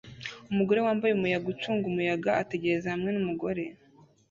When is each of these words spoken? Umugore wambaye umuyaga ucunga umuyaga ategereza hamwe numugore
Umugore 0.51 0.79
wambaye 0.85 1.11
umuyaga 1.13 1.47
ucunga 1.53 1.83
umuyaga 1.87 2.29
ategereza 2.41 2.87
hamwe 2.93 3.09
numugore 3.11 3.63